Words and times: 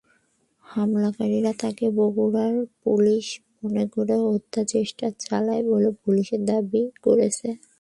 হামলাকারীরা 0.65 1.51
তাঁকে 1.61 1.85
বগুড়ার 1.97 2.53
পুলিশ 2.83 3.25
মনে 3.57 3.83
করে 3.93 4.13
হত্যাচেষ্টা 4.25 5.07
চালায় 5.23 5.63
বলে 5.71 5.89
পুলিশ 6.03 6.27
দাবি 6.49 6.83
করেছে। 7.05 7.47